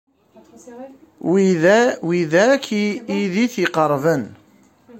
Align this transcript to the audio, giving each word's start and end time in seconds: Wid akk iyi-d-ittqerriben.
Wid 2.07 2.33
akk 2.51 2.65
iyi-d-ittqerriben. 2.83 4.23